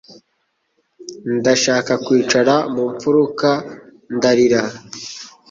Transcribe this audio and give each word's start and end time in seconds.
Ndashaka 1.37 1.91
kwicara 2.05 2.53
mu 2.73 2.83
mfuruka 2.93 3.49
ndarira. 4.15 4.61